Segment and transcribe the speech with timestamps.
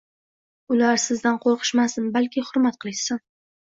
[0.75, 3.27] Ular sizdan qo‘rqishmasin, balki hurmat qilishsin.